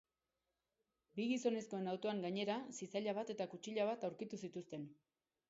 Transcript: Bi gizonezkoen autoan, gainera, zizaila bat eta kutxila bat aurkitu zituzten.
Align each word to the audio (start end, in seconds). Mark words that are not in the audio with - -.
Bi 1.19 1.25
gizonezkoen 1.31 1.91
autoan, 1.91 2.23
gainera, 2.27 2.57
zizaila 2.79 3.15
bat 3.19 3.35
eta 3.35 3.49
kutxila 3.53 3.87
bat 3.93 4.09
aurkitu 4.11 4.43
zituzten. 4.43 4.91